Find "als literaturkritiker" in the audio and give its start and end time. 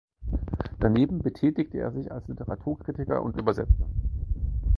2.11-3.21